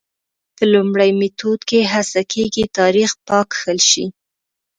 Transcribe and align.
په 0.55 0.63
لومړي 0.73 1.09
میتود 1.19 1.59
کې 1.69 1.79
هڅه 1.93 2.21
کېږي 2.33 2.63
تاریخ 2.77 3.09
پاک 3.27 3.47
کښل 3.53 3.79
شي. 3.89 4.05